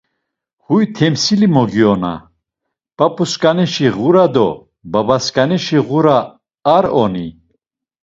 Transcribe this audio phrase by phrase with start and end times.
[0.65, 2.13] Huy temsili mogiona;
[2.97, 4.47] p̌ap̌usǩanişi ğura do
[4.91, 6.19] babasǩanişi ğura
[6.75, 7.25] ar oni?